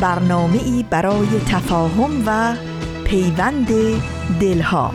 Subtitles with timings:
[0.00, 2.54] برنامه ای برای تفاهم و
[3.04, 3.68] پیوند
[4.40, 4.94] دلها.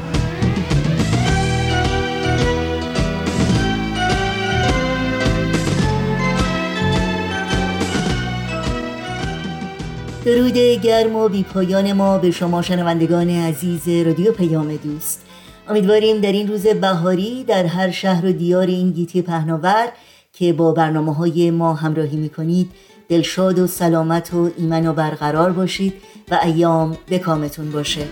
[10.26, 15.26] درود گرم و بیپایان ما به شما شنوندگان عزیز رادیو پیام دوست.
[15.70, 19.88] امیدواریم در این روز بهاری در هر شهر و دیار این گیتی پهناور
[20.34, 22.72] که با برنامه های ما همراهی می کنید
[23.10, 25.94] دلشاد و سلامت و ایمن و برقرار باشید
[26.32, 28.08] و ایام به کامتون باشه.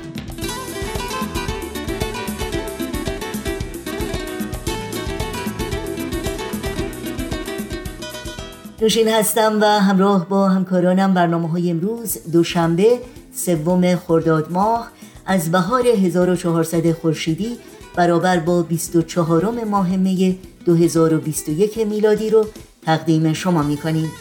[8.82, 13.00] نوشین هستم و همراه با همکارانم برنامه های امروز دوشنبه
[13.34, 14.92] سوم خرداد ماه
[15.26, 17.58] از بهار 1400 خورشیدی
[17.96, 22.46] برابر با 24 ماه می 2021 میلادی رو
[22.86, 24.12] تقدیم شما می‌کنیم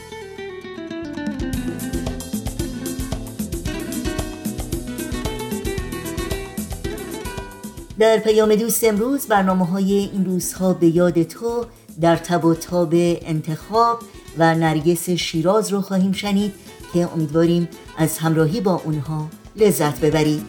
[8.00, 11.64] در پیام دوست امروز برنامه های این روزها به یاد تو
[12.00, 13.98] در تب و تاب انتخاب
[14.38, 16.52] و نرگس شیراز رو خواهیم شنید
[16.92, 20.42] که امیدواریم از همراهی با اونها لذت ببرید.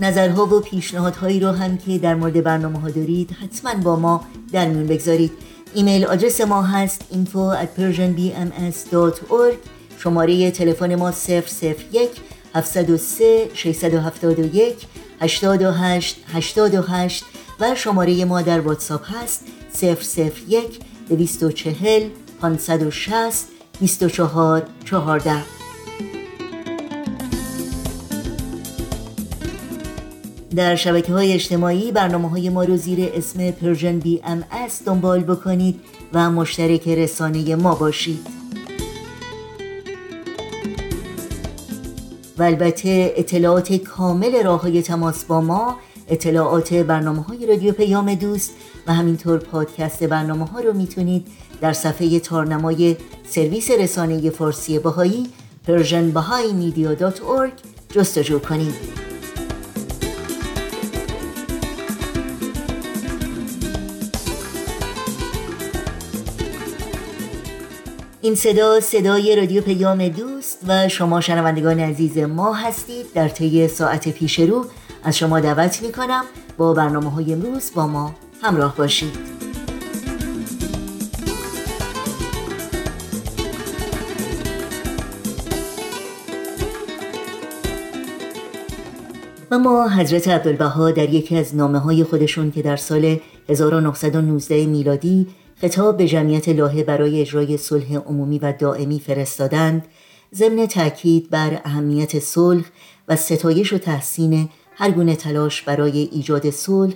[0.00, 4.68] نظرها و پیشنهادهایی رو هم که در مورد برنامه ها دارید حتما با ما در
[4.68, 5.32] میون بگذارید.
[5.74, 9.73] ایمیل آدرس ما هست info at persianbms.org
[10.04, 12.10] شماره تلفن ما 001
[12.54, 14.86] 703 671
[15.20, 17.24] 828 828
[17.60, 19.44] و شماره ما در واتساپ هست
[19.82, 22.08] 001 240
[22.40, 23.48] 560
[23.80, 25.42] 24 14
[30.56, 34.44] در شبکه های اجتماعی برنامه های ما رو زیر اسم پرژن بی ام
[34.86, 35.80] دنبال بکنید
[36.12, 38.43] و مشترک رسانه ما باشید.
[42.38, 45.76] و البته اطلاعات کامل راه های تماس با ما
[46.08, 48.50] اطلاعات برنامه های رادیو پیام دوست
[48.86, 51.26] و همینطور پادکست برنامه ها رو می‌تونید
[51.60, 52.96] در صفحه تارنمای
[53.28, 55.26] سرویس رسانه فارسی باهایی
[55.66, 57.52] persianbahaimedia.org
[57.94, 59.03] جستجو کنید.
[68.24, 73.06] این صدا صدای رادیو پیام دوست و شما شنوندگان عزیز ما هستید.
[73.14, 74.64] در طی ساعت پیش رو
[75.02, 76.24] از شما دعوت می کنم
[76.56, 79.18] با برنامه های امروز با ما همراه باشید.
[89.50, 95.26] و ما حضرت عبدالبها در یکی از نامه های خودشون که در سال 1919 میلادی
[95.64, 99.88] خطاب به جمعیت لاهه برای اجرای صلح عمومی و دائمی فرستادند
[100.34, 102.64] ضمن تاکید بر اهمیت صلح
[103.08, 106.94] و ستایش و تحسین هر گونه تلاش برای ایجاد صلح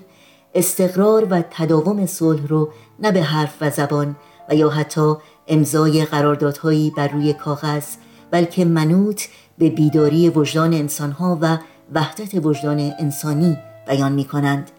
[0.54, 2.68] استقرار و تداوم صلح رو
[2.98, 4.16] نه به حرف و زبان
[4.50, 5.14] و یا حتی
[5.46, 7.86] امضای قراردادهایی بر روی کاغذ
[8.30, 9.22] بلکه منوط
[9.58, 11.58] به بیداری وجدان انسانها و
[11.94, 13.56] وحدت وجدان انسانی
[13.86, 14.70] بیان می کنند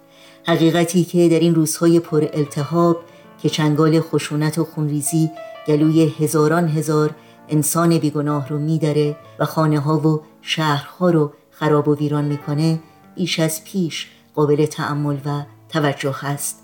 [0.45, 2.97] حقیقتی که در این روزهای پر التهاب
[3.41, 5.31] که چنگال خشونت و خونریزی
[5.67, 7.15] گلوی هزاران هزار
[7.49, 12.79] انسان بیگناه رو میداره و خانه ها و شهرها رو خراب و ویران می‌کنه
[13.15, 16.59] بیش از پیش قابل تعمل و توجه است.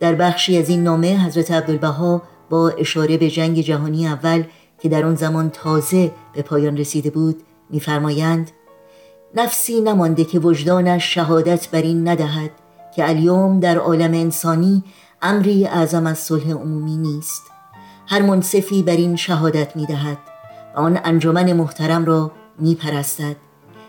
[0.00, 4.44] در بخشی از این نامه حضرت عبدالبها با اشاره به جنگ جهانی اول
[4.78, 8.50] که در آن زمان تازه به پایان رسیده بود میفرمایند
[9.34, 12.50] نفسی نمانده که وجدانش شهادت بر این ندهد
[12.96, 14.84] که الیوم در عالم انسانی
[15.22, 17.42] امری اعظم از صلح عمومی نیست.
[18.08, 20.18] هر منصفی بر این شهادت می دهد
[20.76, 23.36] و آن انجمن محترم را می پرستد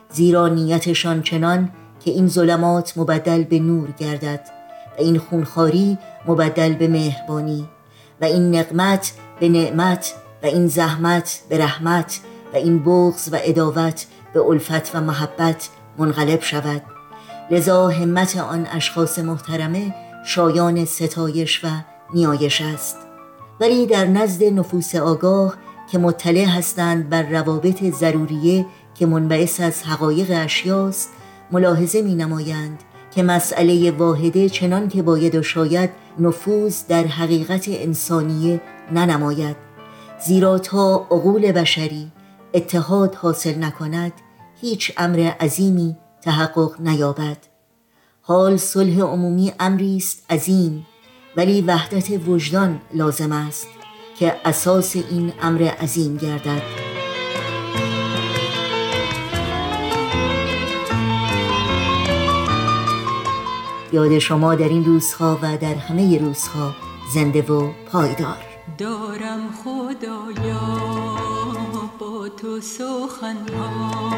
[0.10, 4.42] زیرا نیتشان چنان که این ظلمات مبدل به نور گردد
[4.98, 5.98] و این خونخاری
[6.28, 7.68] مبدل به مهربانی
[8.22, 10.14] و این نقمت به نعمت
[10.44, 12.20] و این زحمت به رحمت
[12.54, 16.82] و این بغض و اداوت به الفت و محبت منقلب شود.
[17.52, 21.68] لذا همت آن اشخاص محترمه شایان ستایش و
[22.14, 22.98] نیایش است.
[23.60, 25.56] ولی در نزد نفوس آگاه
[25.92, 28.66] که مطلع هستند بر روابط ضروریه
[28.96, 31.10] که منبعث از حقایق اشیاست
[31.52, 32.84] ملاحظه می نمایند
[33.16, 35.90] که مسئله واحده چنان که باید و شاید
[36.20, 39.56] نفوذ در حقیقت انسانیه ننماید.
[40.26, 42.12] زیرا تا عقول بشری
[42.54, 44.14] اتحاد حاصل نکند
[44.62, 47.38] هیچ امر عظیمی تحقق نیابد.
[48.28, 50.88] حال صلح عمومی امری است عظیم
[51.38, 53.68] ولی وحدت وجدان لازم است
[54.20, 56.62] که اساس این امر عظیم گردد.
[63.94, 66.76] یاد شما در این روزها و در همه روزها
[67.14, 68.38] زنده و پایدار.
[68.78, 71.47] دارم خدایا.
[72.00, 74.12] با تو سخنها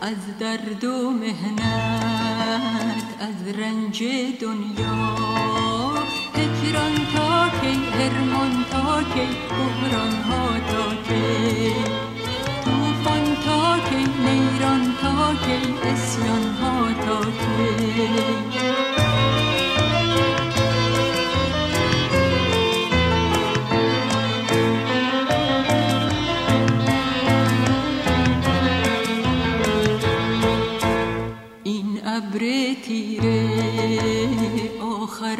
[0.00, 4.02] از درد و مهنت از رنج
[4.40, 5.14] دنیا.
[6.34, 11.72] هجران تا کی هرمان تا کی بحران ها تا کی.
[12.64, 18.89] توفان تا کی نیران تا کی اسیان ها تا کی.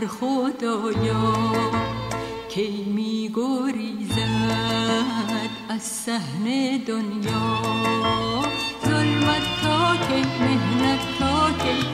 [0.06, 1.34] خدایا
[2.48, 4.20] کی می گریزد
[5.68, 6.44] از صحن
[6.86, 7.62] دنیا؟
[8.84, 11.90] ظلمت تا کی مهنت تا کی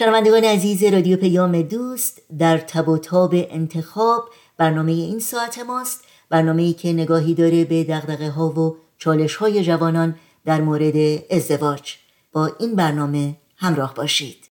[0.00, 6.04] شنوندگان عزیز رادیو پیام دوست در تب و تاب انتخاب برنامه این ساعت ماست.
[6.30, 10.14] برنامه ای که نگاهی داره به دقدقه ها و چالش های جوانان
[10.44, 10.94] در مورد
[11.30, 11.94] ازدواج.
[12.32, 14.50] با این برنامه همراه باشید.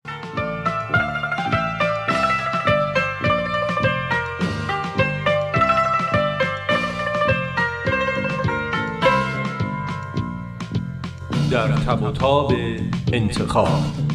[11.52, 12.54] در تب و تاب
[13.14, 14.09] انتخاب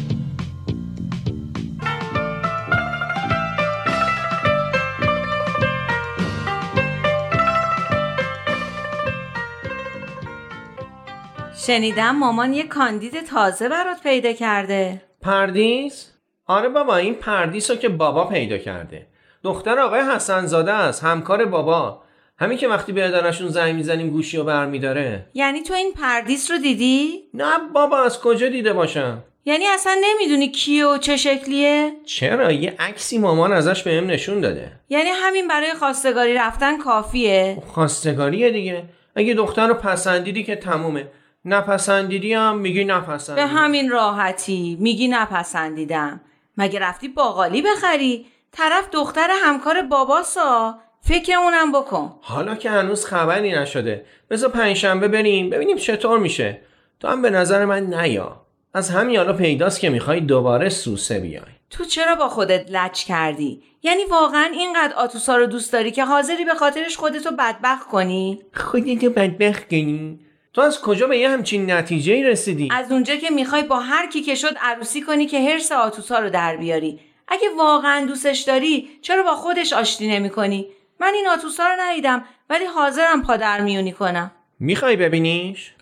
[11.67, 15.01] شنیدم مامان یه کاندید تازه برات پیدا کرده.
[15.21, 16.11] پردیس؟
[16.47, 19.07] آره بابا این پردیس رو که بابا پیدا کرده.
[19.43, 22.01] دختر آقای حسن زاده است همکار بابا.
[22.37, 25.25] همین که وقتی به ادارشون زنگ می‌زنیم گوشی رو برمیداره.
[25.33, 30.51] یعنی تو این پردیس رو دیدی؟ نه بابا از کجا دیده باشم؟ یعنی اصلا نمی‌دونی
[30.51, 34.71] کیه و چه شکلیه؟ چرا؟ یه عکسی مامان ازش بهم نشون داده.
[34.89, 38.83] یعنی همین برای خواستگاری رفتن کافیه؟ خواستگاریه دیگه.
[39.15, 41.07] اگه دختر رو پسندیدی که تمومه.
[41.45, 46.21] نپسندیدی هم میگی به نپسندیدی همین راحتی میگی نپسندیدم.
[46.57, 50.79] مگه رفتی باقالی بخری؟ طرف دختر همکار باباسا.
[51.01, 52.15] فکر اونم بکن.
[52.21, 54.05] حالا که هنوز خبری نشده.
[54.29, 56.61] بذار پنجشنبه بریم ببینیم چطور میشه.
[56.99, 58.41] تو هم به نظر من نیا.
[58.73, 61.43] از همین حالا پیداست که می‌خوای دوباره سوسه بیای.
[61.69, 66.45] تو چرا با خودت لچ کردی؟ یعنی واقعا اینقدر آتوسا رو دوست داری که حاضری
[66.45, 70.19] به خاطرش خودتو بدبخت کنی؟ خودتو بدبخت کنی؟
[70.55, 74.21] تو از کجا به یه همچین نتیجه رسیدی؟ از اونجا که می‌خوای با هر کی
[74.21, 76.99] که شد عروسی کنی که هرس آتوسا رو در بیاری.
[77.27, 80.65] اگه واقعا دوستش داری چرا با خودش آشتی نمی کنی؟
[80.99, 84.31] من این آتوسا رو ندیدم ولی حاضرم پادر میونی کنم.
[84.59, 85.73] می‌خوای ببینیش؟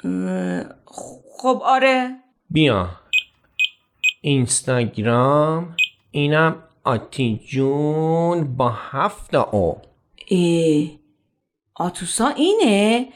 [1.38, 2.15] خب آره.
[2.50, 2.89] بیا.
[4.22, 5.75] اینستاگرام
[6.12, 9.82] اینم آتی جون با هفت او.
[10.27, 11.00] ای
[11.75, 13.08] آتوسا اینه؟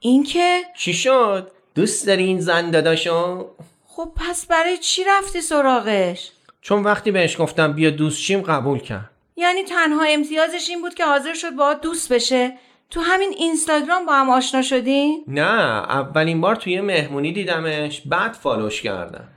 [0.00, 3.50] این که چی شد؟ دوست داری این زن داداشو؟
[3.86, 9.10] خب پس برای چی رفتی سراغش؟ چون وقتی بهش گفتم بیا دوست شیم قبول کرد.
[9.36, 12.52] یعنی تنها امتیازش این بود که حاضر شد با دوست بشه.
[12.90, 18.82] تو همین اینستاگرام با هم آشنا شدین؟ نه اولین بار توی مهمونی دیدمش بعد فالوش
[18.82, 19.28] کردم.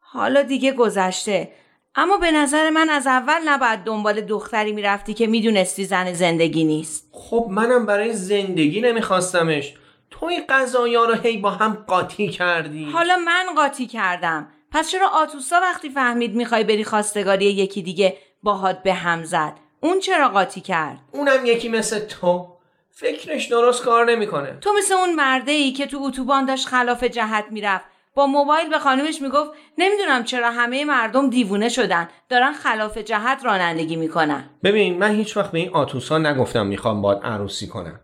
[0.00, 1.52] حالا دیگه گذشته.
[1.94, 7.08] اما به نظر من از اول نباید دنبال دختری می‌رفتی که می‌دونستی زن زندگی نیست.
[7.12, 9.74] خب منم برای زندگی نمیخواستمش.
[10.20, 14.48] تو این قضایا رو هی با هم قاطی کردی؟ حالا من قاطی کردم.
[14.72, 20.00] پس چرا آتوسا وقتی فهمید می‌خوای بری خواستگاری یکی دیگه باهات به هم زد؟ اون
[20.00, 22.46] چرا قاطی کرد؟ اونم یکی مثل تو.
[22.90, 24.58] فکرش درست کار نمی‌کنه.
[24.60, 27.84] تو مثل اون مرده ای که تو اتوبان داشت خلاف جهت می‌رفت.
[28.14, 32.08] با موبایل به خانمش می‌گفت نمی‌دونم چرا همه مردم دیوونه شدن.
[32.28, 34.50] دارن خلاف جهت رانندگی می‌کنن.
[34.64, 38.00] ببین من هیچ وقت به این آتوسا نگفتم می‌خوام باد عروسی کنم.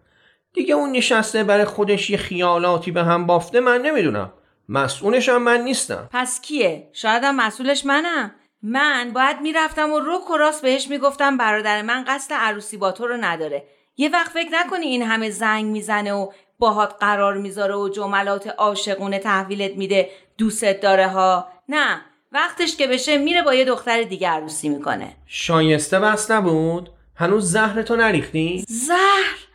[0.56, 4.32] دیگه اون نشسته برای خودش یه خیالاتی به هم بافته من نمی‌دونم.
[4.68, 6.08] مسئولش هم من نیستم.
[6.12, 8.34] پس کیه؟ شایدم مسئولش منم.
[8.62, 13.06] من باید می‌رفتم و رک و راست بهش می‌گفتم برادر من قصد عروسی با تو
[13.06, 13.64] رو نداره.
[13.96, 19.18] یه وقت فکر نکنی این همه زنگ می‌زنه و باهات قرار می‌ذاره و جملات عاشقونه
[19.18, 20.10] تحویلت میده.
[20.38, 21.48] دوستت داره ها.
[21.68, 22.00] نه
[22.32, 25.16] وقتش که بشه میره با یه دختر دیگه عروسی می‌کنه.
[25.26, 29.45] شایسته بس نبود؟ هنوز زهرتو نریختی؟ زهر؟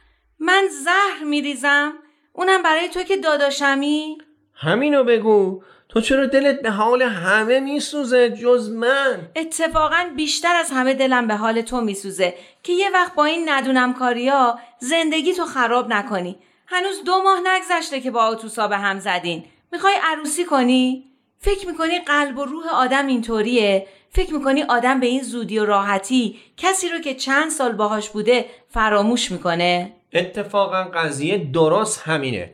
[0.43, 1.93] من زهر میریزم
[2.33, 4.17] اونم برای تو که داداشمی
[4.53, 10.93] همینو بگو تو چرا دلت به حال همه میسوزه جز من اتفاقا بیشتر از همه
[10.93, 12.33] دلم به حال تو میسوزه
[12.63, 16.35] که یه وقت با این ندونم کاریا زندگی تو خراب نکنی
[16.67, 21.99] هنوز دو ماه نگذشته که با آتوسا به هم زدین می‌خوای عروسی کنی؟ فکر می‌کنی
[21.99, 26.99] قلب و روح آدم اینطوریه؟ فکر می‌کنی آدم به این زودی و راحتی کسی رو
[26.99, 32.53] که چند سال باهاش بوده فراموش می‌کنه؟ اتفاقا قضیه درست همینه.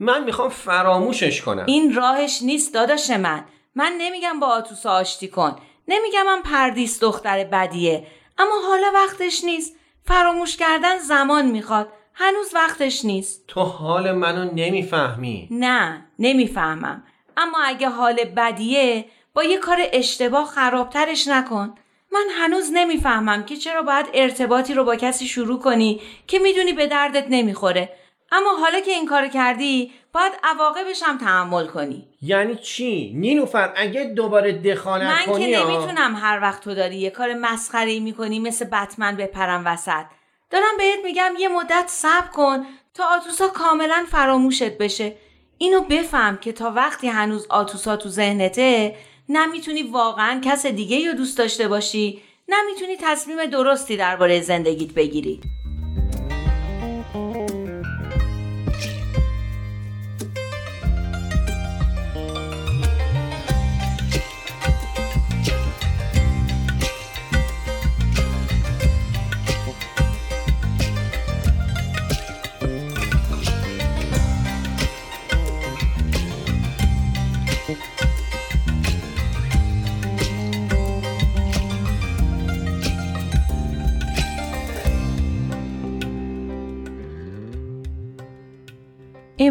[0.00, 1.64] من می‌خوام فراموشش کنم.
[1.66, 3.44] این راهش نیست داداش من.
[3.74, 5.56] من نمیگم با آتوسا آشتی کن.
[5.88, 8.06] نمیگم من پردیس دختر بدیه.
[8.38, 9.76] اما حالا وقتش نیست.
[10.04, 11.88] فراموش کردن زمان می‌خواد.
[12.14, 13.44] هنوز وقتش نیست.
[13.48, 15.48] تو حال منو نمی‌فهمی.
[15.50, 17.04] نه نمی‌فهمم.
[17.36, 19.04] اما اگه حال بدیه
[19.34, 21.74] با یه کار اشتباه خرابترش نکن.
[22.12, 26.86] من هنوز نمی‌فهمم که چرا باید ارتباطی رو با کسی شروع کنی که می‌دونی به
[26.86, 27.92] دردت نمی‌خوره.
[28.32, 32.08] اما حالا که این کار کردی باید عواقبش هم تحمل کنی.
[32.22, 36.96] یعنی چی؟ نیلوفر اگه دوباره دخالت من کنی که ها؟ نمی‌تونم هر وقت تو داری
[36.96, 40.04] یه کار مسخره می‌کنی مثل بتمن بپرم وسط.
[40.50, 45.16] دارم بهت میگم یه مدت صبر کن تا آتوسا کاملا فراموشت بشه.
[45.58, 48.96] اینو بفهم که تا وقتی هنوز آتوسا تو ذهنته
[49.32, 52.22] نمی‌تونی واقعا کس دیگه رو دوست داشته باشی.
[52.48, 55.40] نمی‌تونی تصمیم درستی درباره زندگیت بگیری.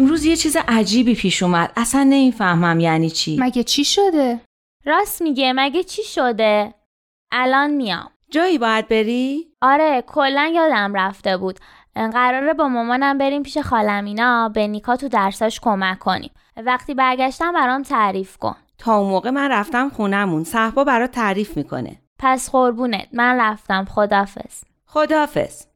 [0.00, 1.72] امروز یه چیز عجیبی پیش اومد.
[1.76, 3.36] اصلا نمی‌فهمم یعنی چی.
[3.40, 4.40] مگه چی شده؟
[4.84, 5.52] راست میگه.
[5.56, 6.74] مگه چی شده؟
[7.32, 8.10] الان میام.
[8.30, 11.58] جایی باید بری؟ آره کلا یادم رفته بود.
[11.94, 14.48] قراره با مامانم بریم پیش خالمینا.
[14.48, 16.30] به نیکا تو درساش کمک کنیم.
[16.56, 18.56] وقتی برگشتم برام تعریف کن.
[18.78, 20.44] تا اون موقع من رفتم خونمون.
[20.44, 21.96] صحبا برات تعریف می‌کنه.
[22.18, 23.08] پس قربونت.
[23.12, 23.84] من رفتم.
[23.84, 25.66] خدافز خدافز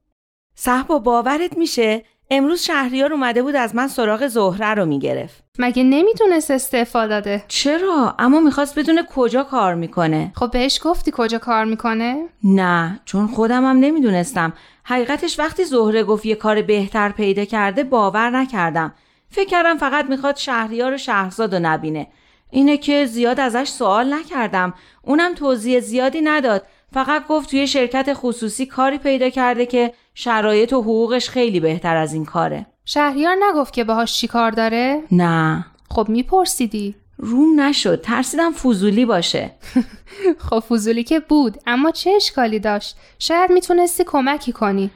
[0.54, 5.44] صحبا باورت میشه امروز شهریار اومده بود از من سراغ زهره رو می‌گرفت.
[5.58, 10.32] مگه نمی‌تونست استعفا داده؟ چرا؟ اما می‌خواست بدونه کجا کار می‌کنه.
[10.36, 14.52] خب بهش گفتی کجا کار می‌کنه؟ نه چون خودم هم نمی‌دونستم.
[14.84, 18.94] حقیقتش وقتی زهره گفت یه کار بهتر پیدا کرده باور نکردم.
[19.30, 22.06] فکر کردم فقط می‌خواد شهریار و شهرزاد رو نبینه.
[22.50, 24.74] اینه که زیاد ازش سوال نکردم.
[25.02, 26.66] اونم توضیح زیادی نداد.
[26.92, 32.14] فقط گفت توی شرکت خصوصی کاری پیدا کرده که شرایط و حقوقش خیلی بهتر از
[32.14, 32.66] این کاره.
[32.84, 35.66] شهریار نگفت که باهاش چی کار داره؟ نه.
[35.90, 36.94] خب میپرسیدی.
[37.18, 38.00] روم نشد.
[38.00, 39.50] ترسیدم فضولی باشه.
[40.50, 44.90] خب فضولی که بود اما چه اشکالی داشت؟ شاید می‌تونستی کمکی کنی.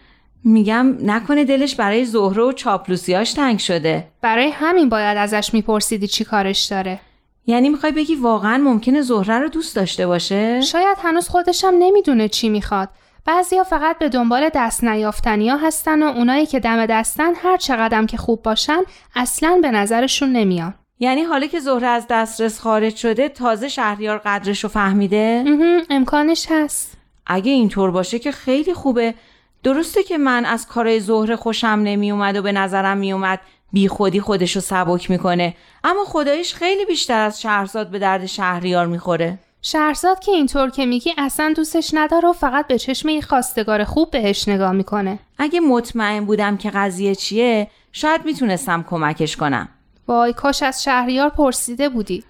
[0.44, 4.08] میگم نکنه دلش برای زهره و چاپلوسیاش تنگ شده.
[4.22, 7.00] برای همین باید ازش میپرسیدی چی کارش داره.
[7.46, 12.48] یعنی می‌خوای بگی واقعا ممکنه زهره رو دوست داشته باشه؟ شاید هنوز خودشم نمی‌دونه چی
[12.48, 12.88] می‌خواد.
[13.28, 18.16] بعضیا فقط به دنبال دست نیافتنیا هستن و اونایی که دم دستن هر چقدرم که
[18.16, 18.82] خوب باشن
[19.16, 20.74] اصلا به نظرشون نمیان.
[21.00, 25.44] یعنی حالا که زهره از دسترس خارج شده تازه شهریار قدرش رو فهمیده
[25.90, 26.96] امکانش هست.
[27.26, 29.14] اگه اینطور باشه که خیلی خوبه.
[29.62, 33.40] درسته که من از کارای زهره خوشم نمیومد و به نظرم میومد
[33.72, 35.54] بی خودی خودش رو سبک می‌کنه.
[35.84, 39.38] اما خدایش خیلی بیشتر از شهرزاد به درد شهریار می‌خوره.
[39.70, 44.10] شهرزاد که اینطور که میگی اصلا دوستش نداره و فقط به چشم یه خواستگار خوب
[44.10, 45.18] بهش نگاه می‌کنه.
[45.38, 49.68] اگه مطمئن بودم که قضیه چیه شاید می‌تونستم کمکش کنم.
[50.08, 52.24] وای کاش از شهریار پرسیده بودی.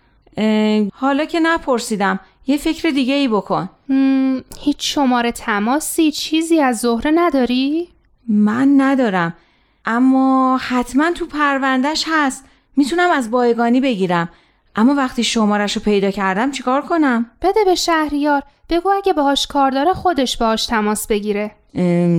[0.92, 3.70] حالا که نپرسیدم یه فکر دیگه ای بکن
[4.60, 7.88] هیچ شماره تماسی چیزی از زهره نداری؟
[8.28, 9.36] من ندارم
[9.84, 12.44] اما حتما تو پروندهش هست.
[12.76, 14.28] می‌تونم از بایگانی بگیرم.
[14.76, 19.70] اما وقتی شمارش رو پیدا کردم چیکار کنم؟ بده به شهریار بگو اگه باهاش کار
[19.70, 21.50] داره خودش باهاش تماس بگیره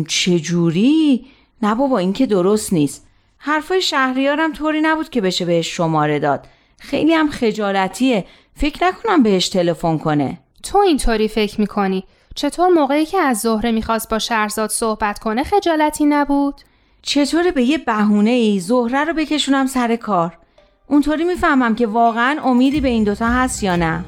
[0.08, 1.26] چجوری؟
[1.62, 3.08] نه بابا این که درست نیست
[3.38, 6.48] حرفای شهریارم طوری نبود که بشه بهش شماره داد
[6.80, 12.04] خیلی هم خجالتیه فکر نکنم بهش تلفن کنه تو اینطوری فکر می‌کنی
[12.36, 16.62] چطور موقعی که از زهره می‌خواست با شهرزاد صحبت کنه خجالتی نبود؟
[17.02, 20.39] چطور به یه بهونه ای زهره رو بکشونم سر کار؟
[20.90, 24.06] اونطوری می‌فهمم که واقعا امیدی به این دوتا هست یا نه.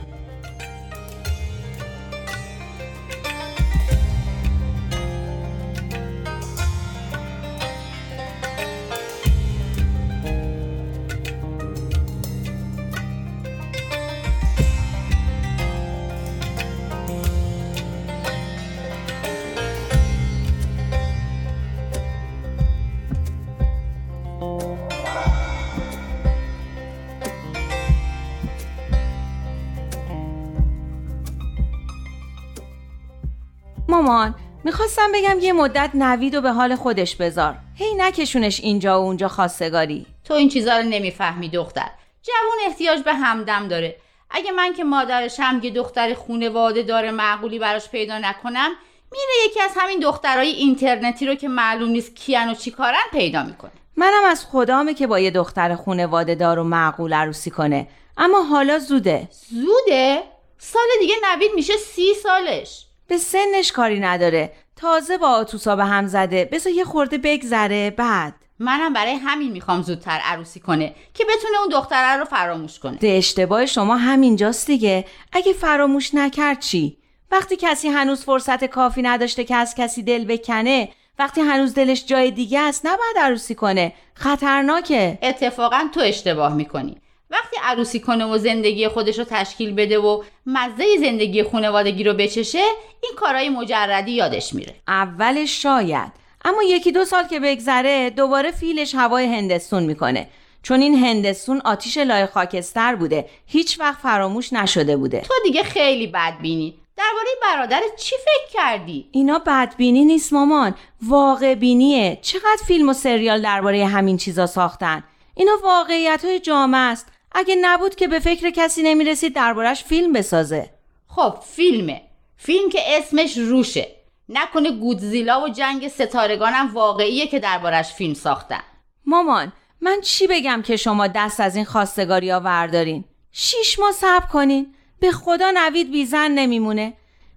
[34.01, 37.55] مامان می‌خواستم بگم یه مدت نوید و به حال خودش بذار.
[37.75, 40.05] هی نکشونش اینجا و اونجا خواستگاری.
[40.25, 41.89] تو این چیزا رو نمی‌فهمی دختر.
[42.23, 43.95] جوون احتیاج به همدم داره.
[44.29, 48.69] اگه من که مادرشم یه دختر خونواده داره معقولی براش پیدا نکنم
[49.11, 53.71] میره یکی از همین دخترای اینترنتی رو که معلوم نیست کیان و چیکارن پیدا می‌کنه.
[53.95, 57.87] منم از خدامه که با یه دختر خونواده دار و معقول عروسی کنه.
[58.17, 59.27] اما حالا زوده.
[59.49, 60.23] زوده؟
[60.57, 62.85] سال دیگه نوید میشه سی سالش.
[63.11, 64.51] به سنش کاری نداره.
[64.75, 66.49] تازه با آتوسا به هم زده.
[66.51, 67.89] بذار یه خورده بگذره.
[67.89, 72.97] بعد منم برای همین می‌خوام زودتر عروسی کنه که بتونه اون دختره رو فراموش کنه.
[72.97, 75.05] ده اشتباه شما همینجاست دیگه.
[75.31, 76.97] اگه فراموش نکرد چی؟
[77.31, 82.31] وقتی کسی هنوز فرصت کافی نداشته که از کسی دل بکنه وقتی هنوز دلش جای
[82.31, 83.93] دیگه است نباید عروسی کنه.
[84.13, 85.19] خطرناکه.
[85.21, 87.01] اتفاقا تو اشتباه می‌کنی.
[87.31, 92.63] وقتی عروسی کنه و زندگی خودش رو تشکیل بده و مزه زندگی خانوادگی رو بچشه
[93.03, 94.75] این کارهای مجردی یادش میره.
[94.87, 96.11] اولش شاید.
[96.45, 100.27] اما یکی دو سال که بگذره دوباره فیلش هوای هندستون می‌کنه.
[100.63, 103.25] چون این هندستون آتیش لای خاکستر بوده.
[103.45, 105.21] هیچ وقت فراموش نشده بوده.
[105.21, 106.77] تو دیگه خیلی بدبینی.
[106.97, 110.75] درباره برادرت چی فکر کردی؟ اینا بدبینی نیست مامان.
[111.01, 112.19] واقع بینیه.
[112.21, 115.03] چقدر فیلم و سریال درباره همین چیزا ساختن؟
[115.35, 117.07] اینا واقعیت های جامعه است.
[117.31, 120.69] اگه نبود که به فکر کسی نمی‌رسید دربارش فیلم بسازه.
[121.07, 122.01] خب فیلمه.
[122.37, 123.87] فیلم که اسمش روشه.
[124.29, 128.63] نکنه گودزیلا و جنگ ستارگانم واقعیه که دربارش فیلم ساختن.
[129.05, 134.25] مامان من چی بگم که شما دست از این خواستگاری ها وردارین؟ شیش ماه صبر
[134.25, 134.73] کنین.
[134.99, 136.93] به خدا نوید بیزن نمیمونه.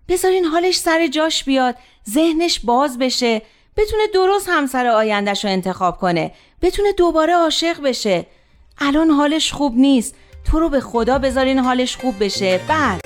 [0.09, 1.77] بذارین حالش سر جاش بیاد.
[2.11, 3.43] ذهنش باز بشه.
[3.77, 6.33] بتونه درست همسر آیندهش رو انتخاب کنه.
[6.63, 8.27] بتونه دوباره عاشق بشه.
[8.79, 10.15] الان حالش خوب نیست.
[10.45, 12.61] تو رو به خدا بذارین حالش خوب بشه.
[12.69, 13.01] بعد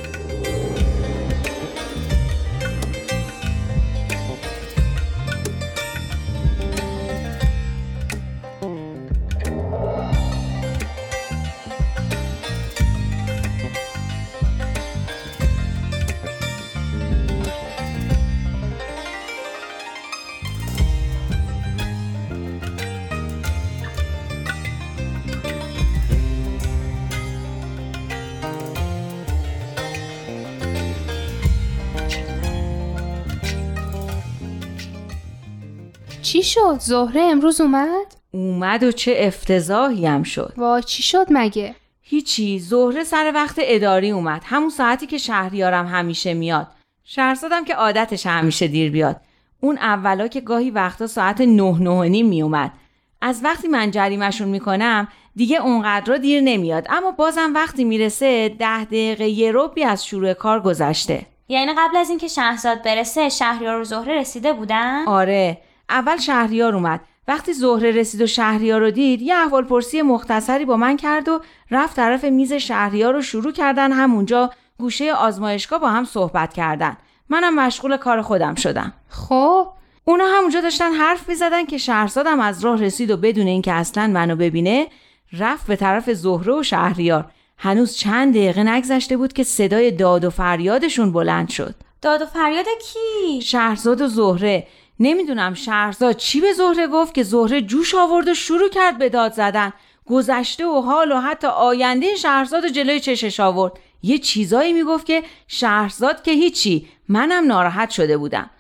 [36.29, 40.53] چی شد؟ زهره امروز اومد؟ اومد و چه افتضاحی هم شد.
[40.57, 44.43] وای چی شد مگه؟ هیچی زهره سر وقت اداری اومد.
[44.45, 46.67] همون ساعتی که شهریارم همیشه میاد.
[47.05, 49.21] شهرزادم که عادتش همیشه دیر بیاد.
[49.61, 52.73] اون اولا که گاهی وقتا ساعت نه نه و نیم میومد.
[53.21, 56.87] از وقتی من جریمشون می‌کنم دیگه اونقدر دیر نمیاد.
[56.91, 61.27] اما بازم وقتی می‌رسه ده دقیقه یه روبی از شروع کار گذشته.
[61.49, 65.59] یعنی قبل از اینکه شهرزاد برسه شهریار و زهره رسیده بودن؟ آره.
[65.91, 67.01] اول شهریار اومد.
[67.29, 71.41] وقتی زهره رسید و شهریار رو دید یه احوال پرسی مختصری با من کرد و
[71.71, 73.93] رفت طرف میز شهریار رو شروع کردن.
[73.93, 76.97] همونجا گوشه آزمایشگاه با هم صحبت کردن.
[77.29, 78.93] منم مشغول کار خودم شدم.
[79.09, 79.69] خب؟
[80.05, 84.37] اونا همونجا داشتن حرف می‌زدن که شهرزادم از راه رسید و بدون اینکه اصلا منو
[84.37, 84.87] ببینه
[85.33, 87.31] رفت به طرف زهره و شهریار.
[87.59, 91.75] هنوز چند دقیقه نگذشته بود که صدای داد و فریادشون بلند شد.
[92.03, 94.67] داد و فریاد کی؟ شهرزاد و زهره
[95.01, 99.33] نمی‌دونم شهرزاد چی به زهره گفت که زهره جوش آورد و شروع کرد به داد
[99.33, 99.73] زدن.
[100.07, 103.73] گذشته و حال و حتی آینده شهرزاد و جلوی چشش آورد.
[104.03, 108.51] یه چیزایی می‌گفت که شهرزاد که هیچی منم ناراحت شده بودم.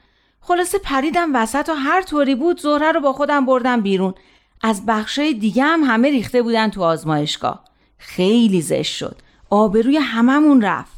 [0.40, 4.14] خلاصه پریدم وسط و هر طوری بود زهره رو با خودم بردم بیرون.
[4.62, 7.64] از بخشای دیگه هم همه ریخته بودن تو آزمایشگاه.
[7.98, 9.16] خیلی زشت شد.
[9.50, 10.97] آبروی هممون رفت.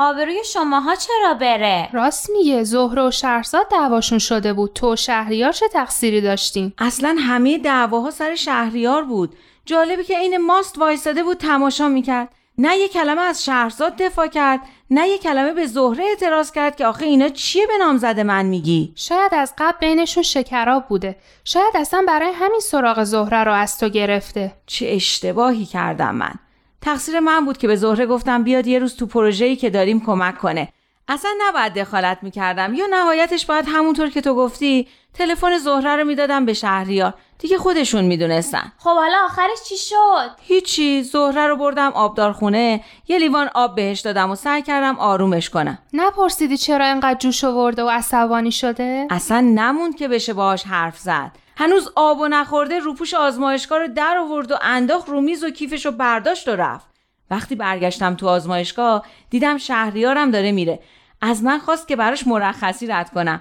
[0.00, 4.72] آبروی شماها چرا بره؟ راست میگه زهره و شهرزاد دعواشون شده بود.
[4.72, 9.36] تو و شهریار چه تقصیری داشتین؟ اصلا همه دعواها سر شهریار بود.
[9.64, 12.28] جالبه که این ماست وایساده بود تماشا می‌کرد.
[12.58, 16.86] نه یه کلمه از شهرزاد دفاع کرد نه یه کلمه به زهره اعتراض کرد که
[16.86, 21.16] آخه اینا چیه به نام زده من میگی؟ شاید از قبل بینشون شکراب بوده.
[21.44, 24.52] شاید اصلا برای همین سراغ زهره رو از تو گرفته.
[24.66, 26.34] چه اشتباهی کردم من.
[26.80, 30.38] تقصیر من بود که به زهره گفتم بیاد یه روز تو پروژه‌ای که داریم کمک
[30.38, 30.68] کنه.
[31.08, 32.74] اصلا نباید دخالت می‌کردم.
[32.74, 37.14] یا نهایتش باید همونطور که تو گفتی تلفن زهره رو می‌دادم به شهریار.
[37.38, 38.72] دیگه خودشون می‌دونستن.
[38.78, 41.02] خب حالا آخرش چی شد؟ هیچی.
[41.02, 45.78] زهره رو بردم آبدارخونه یه لیوان آب بهش دادم و سعی کردم آرومش کنم.
[45.92, 51.30] نپرسیدی چرا انقدر جوش آورده و عصبانی شده؟ اصلا نموند که بشه باهاش حرف زد.
[51.60, 55.86] هنوز آب و نخورده روپوش آزمایشگاه رو در آورد و انداخت رو میز و کیفش
[55.86, 56.86] رو برداشت و رفت.
[57.30, 60.80] وقتی برگشتم تو آزمایشگاه دیدم شهریارم داره میره.
[61.20, 63.40] از من خواست که براش مرخصی رد کنم.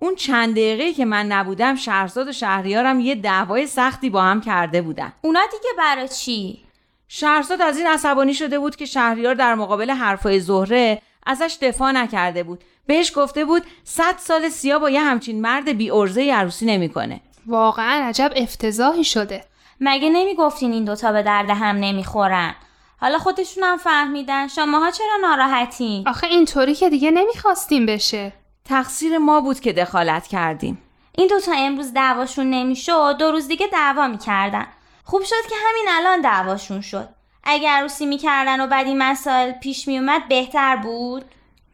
[0.00, 4.82] اون چند دقیقه که من نبودم شهرزاد و شهریارم یه دعوای سختی با هم کرده
[4.82, 5.12] بودن.
[5.22, 6.64] اونا دیگه برای چی؟
[7.08, 12.42] شهرزاد از این عصبانی شده بود که شهریار در مقابل حرفای زهره ازش دفاع نکرده
[12.42, 12.64] بود.
[12.86, 17.20] بهش گفته بود صد سال سیا با یه همچین مرد بی ارزه عروسی نمی‌کنه.
[17.46, 19.44] واقعا عجب افتضاحی شده.
[19.80, 22.54] مگه نمی‌گفتین این دوتا به درد هم نمی‌خورن؟
[23.00, 24.48] حالا خودشون هم فهمیدن.
[24.48, 28.32] شماها چرا ناراحتین؟ آخه اینطوری که دیگه نمی‌خواستیم بشه.
[28.64, 30.78] تقصیر ما بود که دخالت کردیم.
[31.18, 34.66] این دوتا امروز دعواشون نمی‌شد دو روز دیگه دعوا می‌کردن.
[35.04, 37.08] خوب شد که همین الان دعواشون شد.
[37.44, 41.24] اگر عروسی می‌کردن و بعد این مسائل پیش میومد بهتر بود؟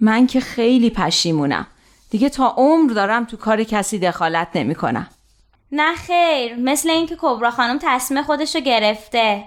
[0.01, 1.67] من که خیلی پشیمونم.
[2.11, 5.07] دیگه تا عمر دارم تو کار کسی دخالت نمی‌کنم.
[5.75, 9.45] نه خیر مثل اینکه کبرا خانم تصمیم خودشو گرفته.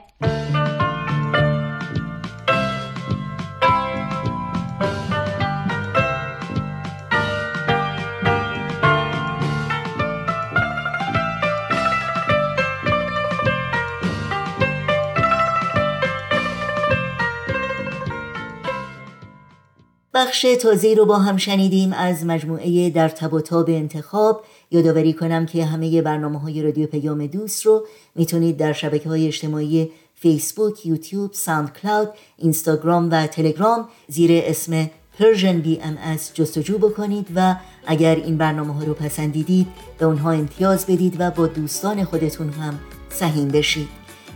[20.16, 23.34] بخش تازه رو با هم شنیدیم از مجموعه در تب
[23.68, 24.44] انتخاب.
[24.72, 29.90] یادآوری کنم که همه برنامه های رادیو پیام دوست رو می‌تونید در شبکه های اجتماعی
[30.16, 37.56] فیسبوک، یوتیوب، ساوند کلاود، اینستاگرام و تلگرام زیر اسم ام از جستجو بکنید و
[37.88, 39.68] اگر این برنامه ها رو پسندیدید
[40.00, 43.88] به اونها امتیاز بدید و با دوستان خودتون هم سهیم بشید.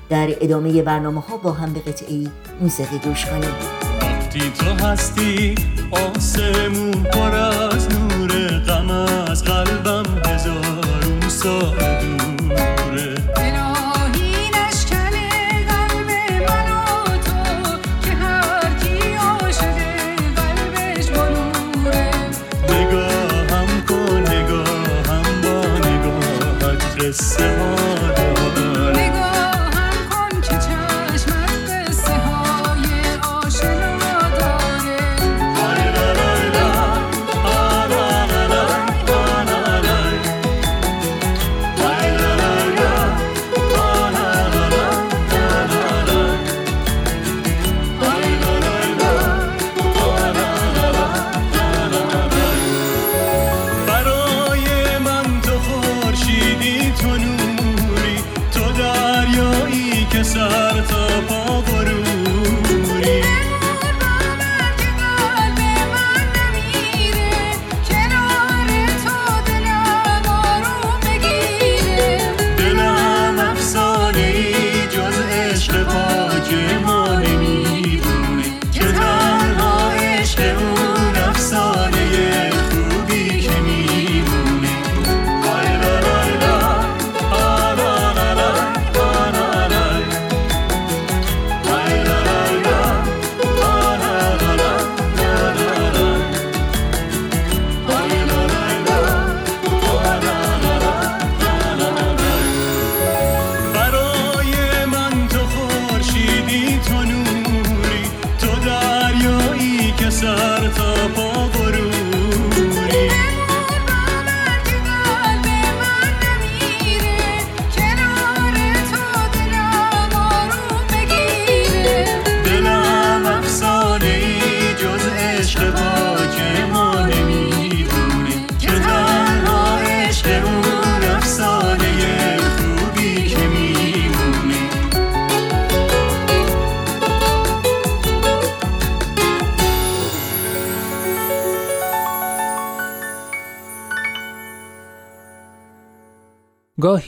[0.09, 2.29] در ادامه برنامه ها با هم به قطعی
[2.61, 3.78] موسیقی گوش کنیم.
[4.29, 5.55] وقتی تو هستی؟
[5.91, 12.38] آسمون پر از نور غم از قلبم هزارون سال دوره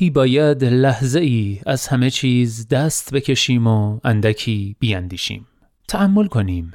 [0.02, 5.48] گاهی باید لحظه ای از همه چیز دست بکشیم و اندکی بیاندیشیم.
[5.88, 6.72] تأمل کنیم.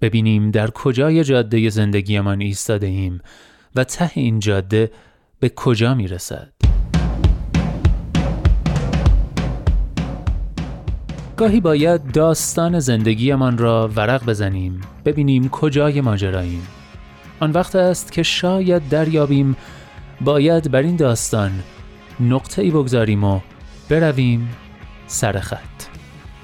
[0.00, 3.20] ببینیم در کجای جاده زندگیمان ایستاده ایم
[3.74, 4.90] و ته این جاده
[5.40, 6.52] به کجا می رسد.
[11.36, 16.66] گاهی باید داستان زندگیمان را ورق بزنیم ببینیم کجای ماجراییم
[17.40, 19.56] آن وقت است که شاید دریابیم
[20.20, 21.52] باید بر این داستان
[22.20, 23.40] نقطه ای بگذاریم و
[23.88, 24.48] برویم
[25.06, 25.58] سر خط.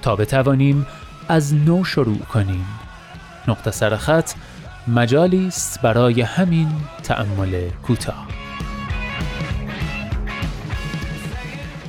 [0.02, 0.86] تا بتوانیم
[1.28, 2.66] از نو شروع کنیم.
[3.48, 4.32] نقطه سر خط
[4.88, 6.68] مجالی است برای همین
[7.02, 8.26] تأمل کوتاه.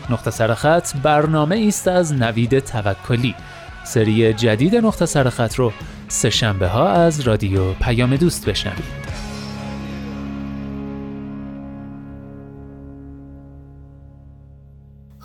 [0.09, 3.35] نقطه سر خط برنامه است از نوید توکلی.
[3.83, 5.73] سری جدید نقطه سر خط رو
[6.07, 9.02] سه شنبه ها از رادیو پیام دوست بشنوید.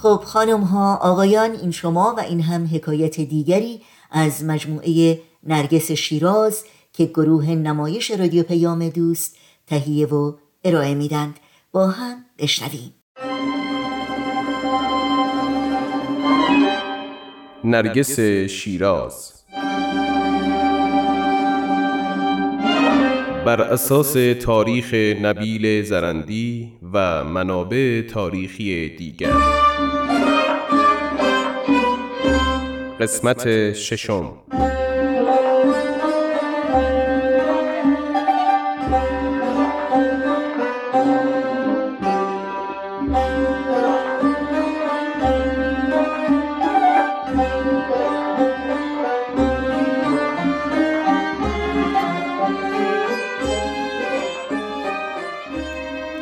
[0.09, 6.65] خب خانم ها آقایان این شما و این هم حکایت دیگری از مجموعه نرگس شیراز
[6.93, 10.33] که گروه نمایش رادیو پیام دوست تهیه و
[10.65, 11.35] ارائه میدند.
[11.73, 12.95] با هم بشنویم.
[17.65, 19.33] نرگس شیراز.
[23.47, 29.68] بر اساس تاریخ نبیل زرندی و منابع تاریخی دیگر.
[33.01, 34.33] قسمت ششم.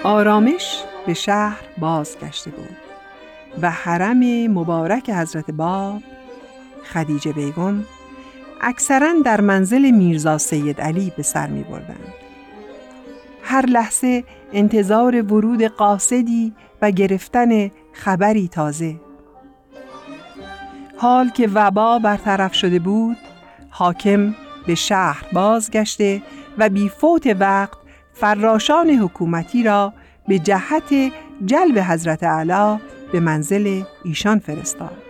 [0.05, 2.77] آرامش به شهر بازگشته بود
[3.63, 6.03] و حرم مبارک حضرت باب
[6.93, 7.85] خدیجه بیگم
[8.61, 12.15] اکثرا در منزل میرزا سید علی به سر می بردند.
[13.43, 18.97] هر لحظه انتظار ورود قاصدی و گرفتن خبری تازه
[20.97, 23.17] حال که وبا برطرف شده بود
[23.71, 24.35] حاکم
[24.67, 26.23] به شهر بازگشته
[26.59, 27.79] و بی فوت وقت
[28.15, 29.93] فراشان حکومتی را
[30.29, 31.13] به جهت
[31.47, 32.81] جلب حضرت علا
[33.13, 35.06] به منزل ایشان فرستاد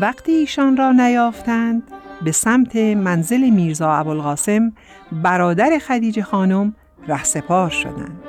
[0.00, 1.82] وقتی ایشان را نیافتند
[2.22, 4.72] به سمت منزل میرزا ابوالقاسم
[5.12, 6.74] برادر خدیجه خانم
[7.08, 8.22] رهسپار شدند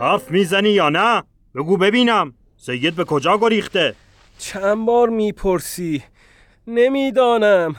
[0.00, 1.22] حرف می‌زنی یا نه؟
[1.54, 3.94] بگو ببینم سید به کجا گریخته؟
[4.38, 6.02] چند بار می‌پرسی؟
[6.66, 7.76] نمی‌دانم.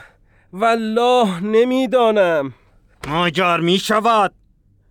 [0.52, 2.54] والله نمی‌دانم.
[3.08, 4.32] مگر می‌شود.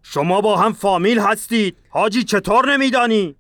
[0.04, 1.78] شما با هم فامیل هستید.
[1.90, 3.36] حاجی چطور نمیدانی؟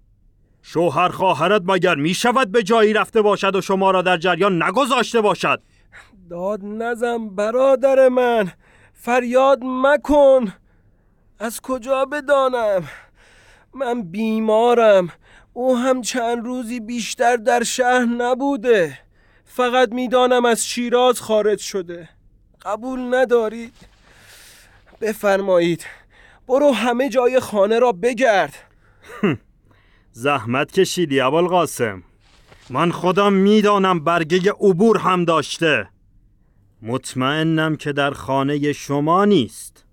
[0.61, 5.61] شوهر خواهرت مگر می‌شود به جایی رفته باشد و شما را در جریان نگذاشته باشد؟
[6.29, 8.51] داد نزن برادر من.
[8.93, 10.53] فریاد مکن.
[11.39, 12.83] از کجا بدانم؟
[13.73, 15.09] من بیمارم.
[15.57, 18.99] او هم چند روزی بیشتر در شهر نبوده.
[19.45, 22.09] فقط می‌دانم از شیراز خارج شده.
[22.61, 23.73] قبول ندارید
[25.01, 25.85] بفرمایید.
[26.47, 28.53] برو همه جای خانه را بگرد.
[30.11, 32.03] زحمت کشیدی ابوالقاسم.
[32.69, 35.87] من خودم می‌دانم برگه عبور هم داشته.
[36.81, 39.85] مطمئنم که در خانه شما نیست.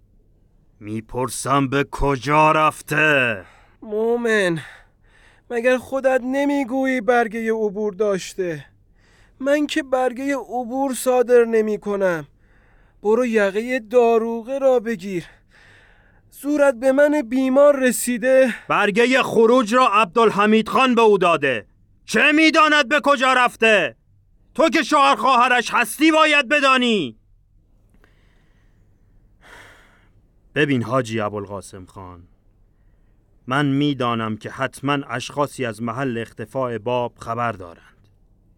[0.80, 3.44] می‌پرسم به کجا رفته؟
[3.82, 4.58] مومن
[5.52, 8.64] مگر خودت نمی‌گویی برگه عبور داشته؟
[9.40, 12.26] من که برگه عبور صادر نمی کنم
[13.02, 15.24] برو یقه داروغه را بگیر.
[16.30, 18.54] صورت به من بیمار رسیده.
[18.68, 21.66] برگه خروج را عبدالحمید خان به او داده.
[22.04, 23.96] چه می‌داند به کجا رفته؟
[24.54, 27.18] تو که شوهر خواهرش هستی باید بدانی.
[30.54, 32.31] ببین حاجی ابوالقاسم خان.
[33.46, 38.08] من می‌دانم که حتما اشخاصی از محل اختفاع باب خبر دارند.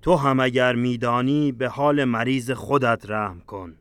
[0.02, 3.74] تو هم اگر میدانی به حال مریض خودت رحم کن.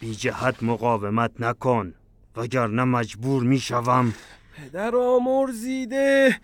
[0.00, 1.94] بی جهت مقاومت نکن
[2.36, 4.14] وگرنه مجبور می‌شوم.
[4.56, 6.40] پدر آمرزیده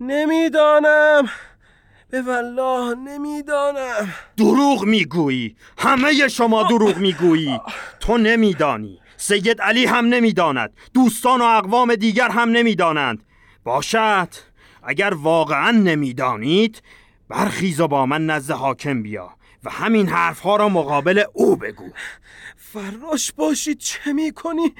[0.00, 1.28] نمی‌دانم.
[2.10, 4.14] به والله نمی‌دانم.
[4.36, 5.56] دروغ می‌گویی.
[5.78, 7.60] همه شما دروغ می‌گویی.
[8.00, 9.00] تو نمیدانی.
[9.16, 10.72] سید علی هم نمی‌داند.
[10.94, 13.24] دوستان و اقوام دیگر هم نمی‌دانند.
[13.68, 14.28] باشد.
[14.82, 16.82] اگر واقعا نمی‌دانید
[17.28, 19.30] برخیز و با من نزد حاکم بیا
[19.64, 21.90] و همین حرفها را مقابل او بگو.
[22.56, 24.74] فراش باشی چه می‌کنی؟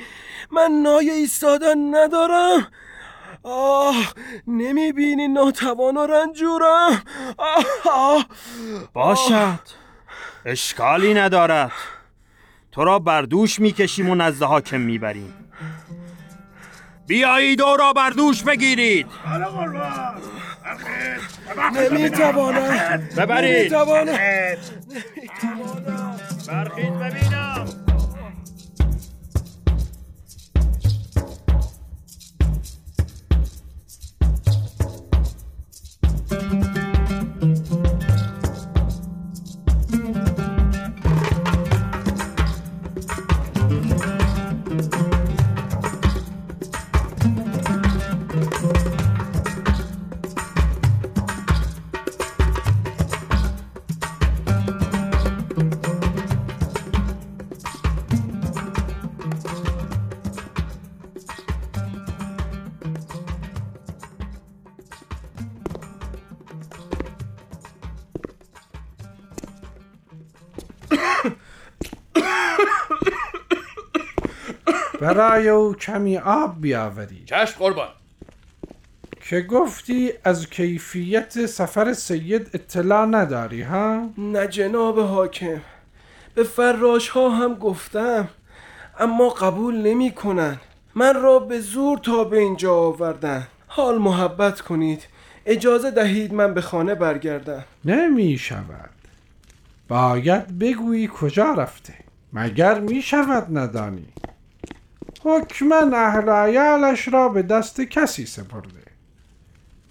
[0.51, 2.71] من نای ایستادن ندارم.
[3.43, 4.15] آه
[4.47, 7.03] نمی‌بینی ناتوان و رنجورم.
[7.39, 8.27] آه, آه.
[8.93, 9.61] باشد.
[10.45, 11.73] اشکالی ندارد.
[12.73, 15.48] تو را بر دوش می‌کشیم و نزد حاکم می‌بریم.
[17.09, 19.07] بیایید او را بر دوش بگیرید.
[21.75, 23.09] نمی‌توانم.
[23.17, 23.75] ببرید.
[23.75, 24.19] نمی‌توانم.
[26.49, 27.67] برخیز ببینم.
[75.15, 77.23] برای او کمی آب بیاوری.
[77.27, 77.89] چشم قربان.
[79.29, 85.61] که گفتی از کیفیت سفر سید اطلاع نداری ها؟ نه جناب حاکم
[86.35, 88.29] به فراش ها هم گفتم
[88.99, 90.61] اما قبول نمی کنن.
[90.95, 93.47] من را به زور تا به اینجا آوردن.
[93.67, 95.03] حال محبت کنید
[95.47, 97.65] اجازه دهید من به خانه برگردم.
[97.85, 98.91] نمی شود.
[99.89, 101.95] باید بگویی کجا رفته.
[102.33, 104.07] مگر می شود ندانی؟
[105.25, 108.89] حکما اهل عیالش را به دست کسی سپرده.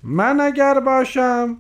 [0.03, 1.57] من اگر باشم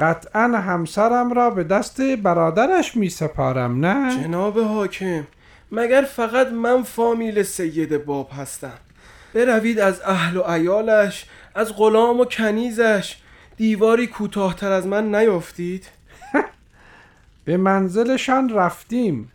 [0.00, 5.26] قطعا همسرم را به دست برادرش می سپارم نه؟ جناب حاکم
[5.72, 8.78] مگر فقط من فامیل سید باب هستم؟
[9.34, 13.16] بروید از اهل و عیالش از غلام و کنیزش.
[13.56, 15.86] دیواری کوتاهتر از من نیافتید؟
[17.44, 19.32] به منزلشان رفتیم.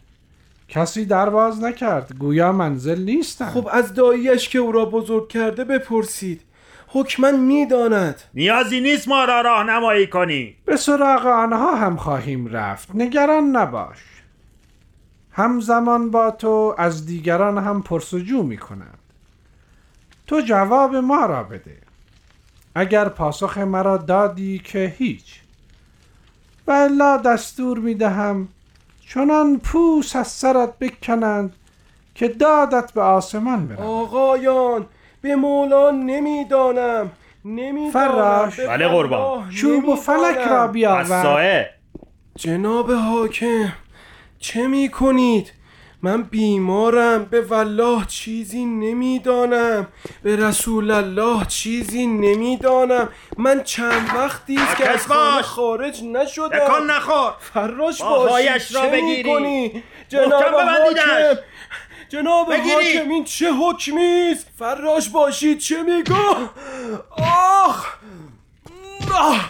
[0.68, 2.18] کسی درواز نکرد.
[2.20, 3.50] گویا منزل نیستن.
[3.50, 6.42] خب از داییش که او را بزرگ کرده بپرسید.
[6.88, 8.22] حکمن می‌داند.
[8.34, 10.56] نیازی نیست ما را راهنمایی کنی.
[10.66, 12.96] به سراغ آنها هم خواهیم رفت.
[12.96, 13.98] نگران نباش.
[15.32, 19.00] همزمان با تو از دیگران هم پرسجو می کنند
[20.28, 21.78] تو جواب ما را بده.
[22.76, 25.42] اگر پاسخ مرا دادی که هیچ.
[26.68, 28.48] و الا دستور می دهم
[29.10, 31.56] چنان پوس از سرت بکنند
[32.16, 34.86] که دادت به آسمان برد آقایان
[35.22, 37.12] به مولا نمی‌دانم
[37.46, 38.60] نمی‌دانم فراش.
[38.60, 39.50] بله قربان.
[39.50, 40.38] چوب و فلک.
[40.38, 41.70] را از بیاور سایه
[42.36, 43.74] جناب حاکم
[44.40, 45.52] چه می کنید؟
[46.06, 49.88] من بیمارم به والله چیزی نمی‌دانم
[50.24, 55.42] به رسول الله چیزی نمی‌دانم من چند وقتی است که از خانه.
[55.42, 59.24] خارج نشدم تکان نخور فراش با باشی را چه بگیری.
[59.24, 60.44] می‌کنی؟ جناب.
[60.44, 61.42] حاکم
[62.10, 62.54] جناب.
[62.54, 66.16] حاکم این چه حکمی است فراش باشید چه میگو
[67.66, 67.86] آخ
[69.16, 69.50] آخ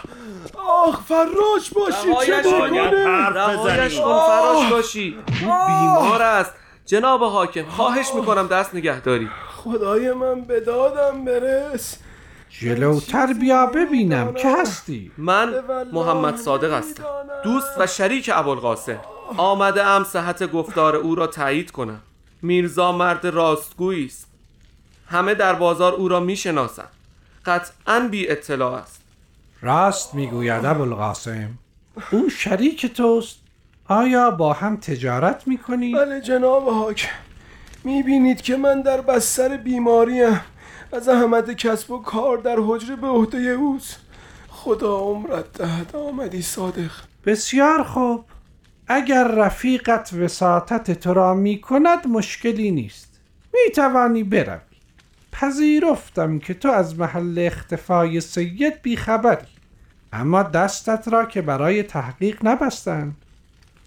[0.70, 4.26] آخ فراش باشی چه رهایش کن.
[4.26, 5.18] فراش باشی.
[5.28, 6.53] او بیمار است.
[6.86, 11.97] جناب حاکم خواهش می‌کنم دست نگه داری خدای من به دادم برس.
[12.49, 15.63] جلوتر بیا ببینم که هستی؟ من
[15.93, 17.03] محمد صادق هستم.
[17.43, 18.99] دوست و شریک ابوالقاسم.
[19.38, 22.01] آمده ام صحت گفتار او را تایید کنم.
[22.41, 24.28] میرزا مرد راستگویی است.
[25.07, 26.89] همه در بازار او را می‌شناسند.
[27.45, 29.01] قطعا بی اطلاع است.
[29.66, 31.49] راست می‌گوید ابوالقاسم.
[32.11, 33.38] او شریک توست.
[33.88, 37.07] آیا با هم تجارت می‌کنی؟ بله جناب حاکم.
[37.84, 40.41] می‌بینید که من در بستر بیماریم.
[40.93, 43.99] از احمد کسب و کار در حجره به عهده اوست.
[44.49, 46.91] خدا عمرت دهد آمدی صادق.
[47.26, 48.26] بسیار خوب.
[48.88, 53.20] اگر رفیقت وساطت تو را می کند مشکلی نیست.
[53.53, 54.59] می توانی بروی.
[55.32, 59.55] پذیرفتم که تو از محل اختفای سید بیخبری.
[60.16, 63.16] اما دستت را که برای تحقیق نبستند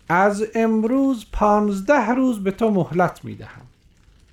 [0.09, 3.67] از امروز پانزده روز به تو مهلت می دهم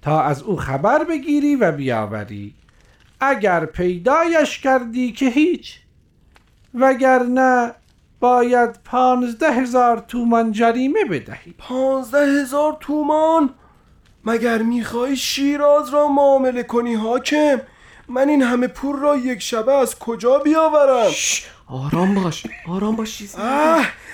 [0.01, 2.53] تا از او خبر بگیری و بیاوری.
[3.19, 5.79] اگر پیدایش کردی که هیچ
[6.73, 7.71] وگرنه
[8.19, 11.53] باید پانزده هزار تومان جریمه بدهی.
[11.57, 13.49] پانزده هزار تومان؟
[14.25, 17.61] مگر می‌خوای شیراز را معامله کنی حاکم؟
[18.07, 21.11] من این همه پول را یک شبه از کجا بیاورم؟
[21.67, 23.21] آرام باش آرام باش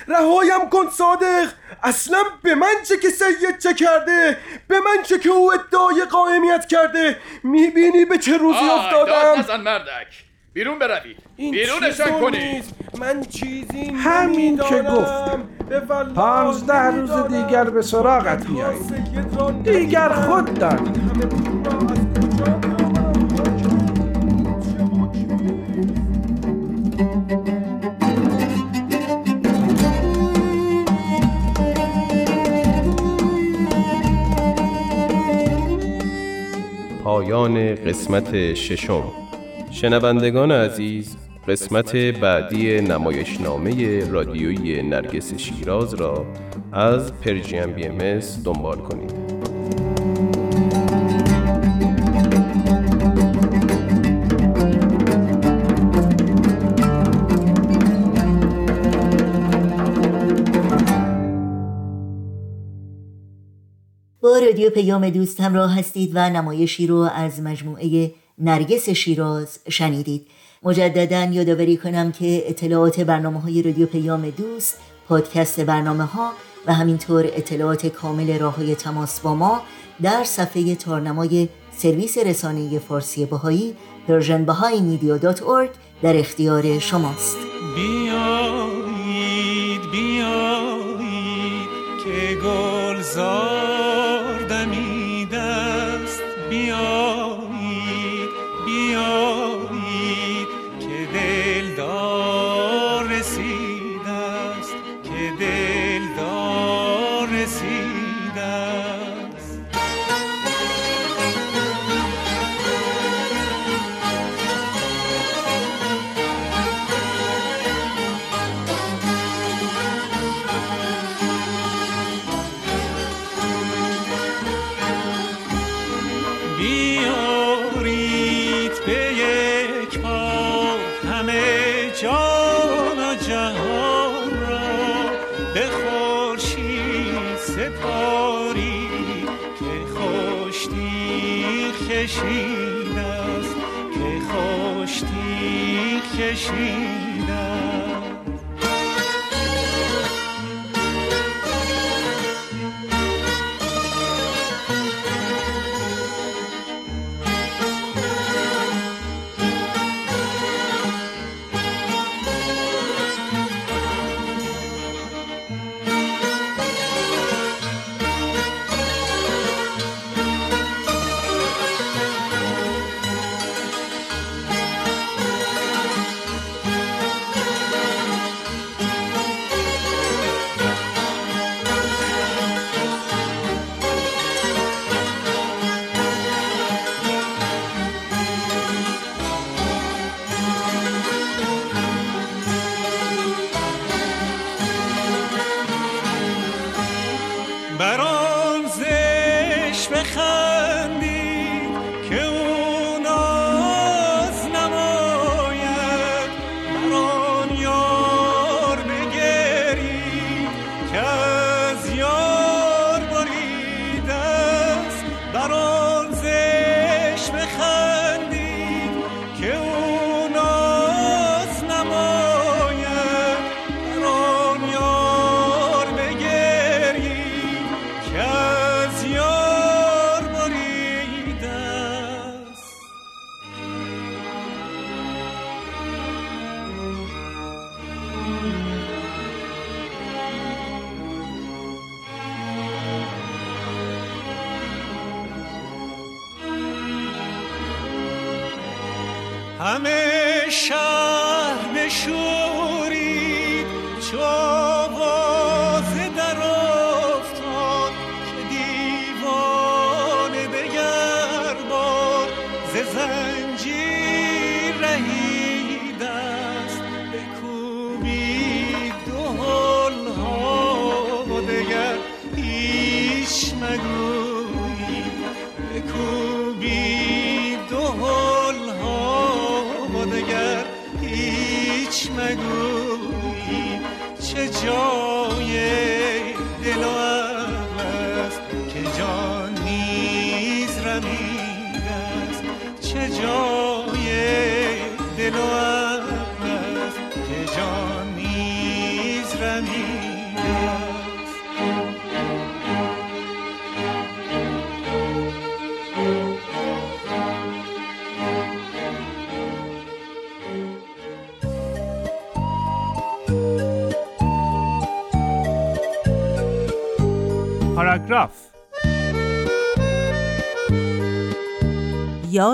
[0.08, 1.48] رهایم کن صادق.
[1.84, 4.38] اصلا به من چه که سید چه کرده؟
[4.68, 9.62] به من چه که او ادعای قائمیت کرده؟ می‌بینی به چه روزی افتادم؟ داد نزن
[9.62, 10.24] مردک.
[10.54, 12.74] بیرون بروید این بیرونشان کنید نیست.
[13.00, 17.12] من چیزی همین که والله پانزده روز.
[17.12, 20.92] دیگر به سراغت میاییم دیگر خود دانی
[37.12, 39.04] پایان قسمت ششم.
[39.72, 46.26] شنوندگان عزیز قسمت بعدی نمایشنامه رادیویی نرگس شیراز را
[46.74, 49.31] از پرژیم بی ام دنبال کنید.
[64.42, 70.28] رادیو پیام دوست همراه هستید و نمایشی رو از مجموعه نرگس شیراز شنیدید.
[70.64, 74.78] مجددا یادآوری کنم که اطلاعات برنامه های رادیو پیام دوست
[75.08, 76.32] پادکست برنامه ها
[76.68, 79.62] و همینطور اطلاعات کامل راه های تماس با ما
[80.02, 83.76] در صفحه تارنمای سرویس رسانه فارسی بهایی
[84.08, 84.46] Persian
[86.02, 87.38] در اختیار شماست.
[87.76, 91.70] بیایید بیایید
[92.06, 93.71] که گلزار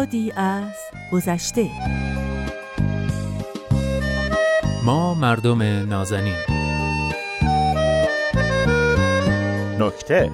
[0.08, 0.74] یادی از
[1.12, 1.70] گذشته.
[4.84, 6.36] ما مردم نازنین.
[9.80, 10.32] نکته.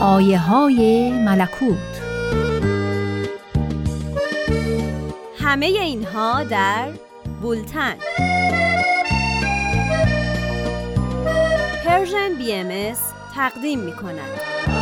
[0.00, 1.78] آیه های ملکوت.
[5.38, 6.88] همه اینها در
[7.42, 7.94] بولتن.
[11.84, 12.96] Persian BMS
[13.34, 14.81] تقدیم می کند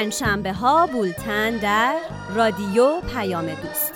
[0.00, 1.96] پنجشنبه ها بولتن در
[2.34, 3.92] رادیو پیام دوست.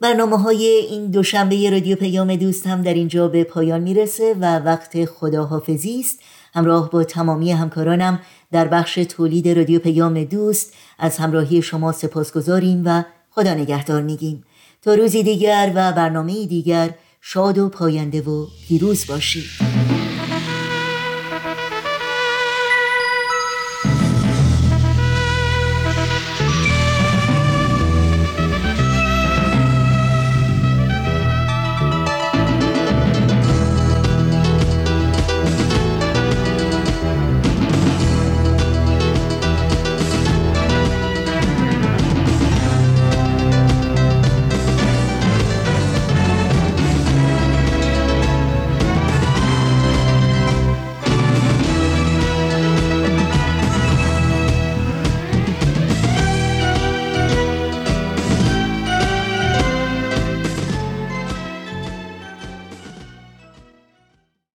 [0.00, 5.04] برنامه های این دوشنبه رادیو پیام دوست هم در اینجا به پایان می‌رسه و وقت
[5.04, 6.20] خداحافظی است.
[6.54, 8.20] همراه با تمامی همکارانم
[8.52, 14.44] در بخش تولید رادیو پیام دوست از همراهی شما سپاسگزاریم و خدا نگهدار میگیم.
[14.82, 16.90] تا روزی دیگر و برنامه دیگر
[17.20, 19.75] شاد و پاینده و پیروز باشید.